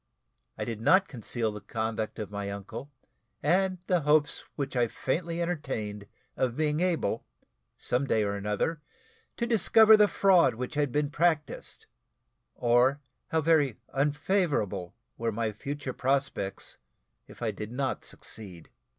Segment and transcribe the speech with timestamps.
[0.57, 2.89] I did not conceal the conduct of my uncle,
[3.43, 7.23] and the hopes which I faintly entertained of being able,
[7.77, 8.81] some day or another,
[9.37, 11.85] to discover the fraud which had been practised,
[12.55, 16.79] or how very unfavourable were my future prospects
[17.27, 18.71] if I did not succeed.